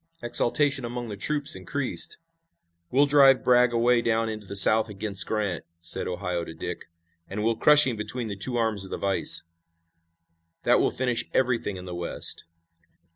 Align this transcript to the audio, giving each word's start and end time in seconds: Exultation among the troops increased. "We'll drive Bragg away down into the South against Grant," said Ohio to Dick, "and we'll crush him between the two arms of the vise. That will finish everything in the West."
Exultation 0.23 0.83
among 0.83 1.09
the 1.09 1.15
troops 1.15 1.55
increased. 1.55 2.17
"We'll 2.89 3.05
drive 3.05 3.43
Bragg 3.43 3.71
away 3.71 4.01
down 4.01 4.29
into 4.29 4.47
the 4.47 4.55
South 4.55 4.89
against 4.89 5.27
Grant," 5.27 5.63
said 5.77 6.07
Ohio 6.07 6.43
to 6.43 6.55
Dick, 6.55 6.85
"and 7.29 7.43
we'll 7.43 7.55
crush 7.55 7.85
him 7.85 7.97
between 7.97 8.27
the 8.27 8.35
two 8.35 8.55
arms 8.57 8.83
of 8.83 8.89
the 8.89 8.97
vise. 8.97 9.43
That 10.63 10.79
will 10.79 10.89
finish 10.89 11.29
everything 11.35 11.77
in 11.77 11.85
the 11.85 11.93
West." 11.93 12.45